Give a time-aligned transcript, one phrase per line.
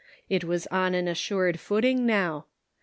[0.29, 2.47] It was on an assured footing now.